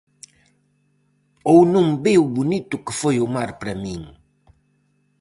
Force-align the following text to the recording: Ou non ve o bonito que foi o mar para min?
Ou 1.51 1.59
non 1.73 1.87
ve 2.03 2.13
o 2.25 2.33
bonito 2.37 2.75
que 2.85 2.93
foi 3.01 3.15
o 3.25 3.31
mar 3.35 3.49
para 3.59 3.79
min? 3.83 4.01